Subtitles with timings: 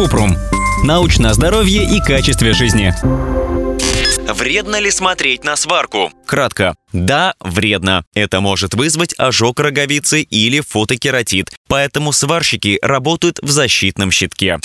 [0.00, 0.34] Купрум.
[0.82, 2.94] Научное здоровье и качестве жизни.
[4.32, 6.10] Вредно ли смотреть на сварку?
[6.24, 6.74] Кратко.
[6.92, 8.04] Да, вредно.
[8.14, 14.58] Это может вызвать ожог роговицы или фотокератит, поэтому сварщики работают в защитном щитке.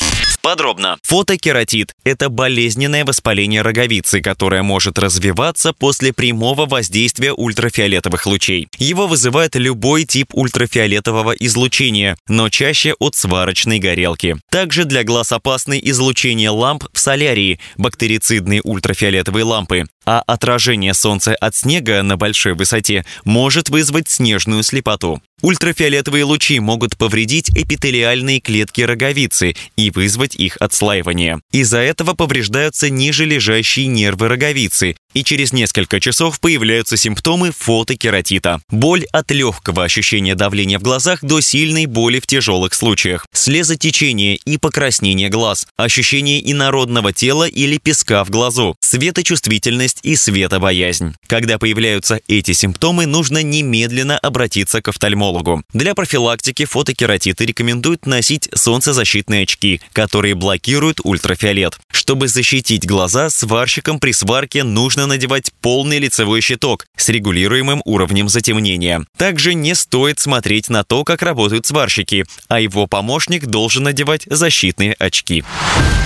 [0.46, 0.98] Подробно.
[1.02, 8.68] Фотокератит– это болезненное воспаление роговицы, которое может развиваться после прямого воздействия ультрафиолетовых лучей.
[8.78, 14.38] Его вызывает любой тип ультрафиолетового излучения, но чаще от сварочной горелки.
[14.52, 21.56] Также для глаз опасны излучение ламп в солярии, бактерицидные ультрафиолетовые лампы, а отражение солнца от
[21.56, 25.22] снега на большой высоте может вызвать снежную слепоту.
[25.46, 31.40] Ультрафиолетовые лучи могут повредить эпителиальные клетки роговицы и вызвать их отслаивание.
[31.52, 38.60] Из-за этого повреждаются ниже лежащие нервы роговицы, и через несколько часов появляются симптомы фотокератита.
[38.72, 44.58] Боль от легкого ощущения давления в глазах до сильной боли в тяжелых случаях, слезотечение и
[44.58, 51.14] покраснение глаз, ощущение инородного тела или песка в глазу, светочувствительность и светобоязнь.
[51.28, 55.35] Когда появляются эти симптомы, нужно немедленно обратиться к офтальмологу.
[55.74, 61.78] Для профилактики фотокератита рекомендуют носить солнцезащитные очки, которые блокируют ультрафиолет.
[61.92, 69.06] Чтобы защитить глаза, сварщикам при сварке нужно надевать полный лицевой щиток с регулируемым уровнем затемнения.
[69.18, 74.94] Также не стоит смотреть на то, как работают сварщики, а его помощник должен надевать защитные
[75.00, 75.44] очки.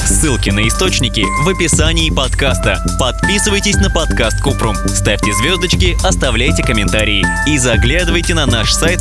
[0.05, 2.83] Ссылки на источники в описании подкаста.
[3.00, 9.00] Подписывайтесь на подкаст Купрум, ставьте звездочки, оставляйте комментарии и заглядывайте на наш сайт